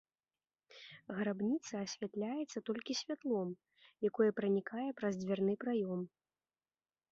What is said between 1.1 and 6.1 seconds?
Грабніца асвятляецца толькі святлом, якое пранікае праз дзвярны праём.